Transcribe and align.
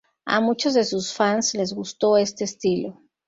A 0.25 0.41
muchos 0.41 0.73
de 0.73 0.83
sus 0.83 1.13
fans 1.13 1.53
les 1.53 1.73
gustó 1.75 2.17
este 2.17 2.45
estilo. 2.45 2.99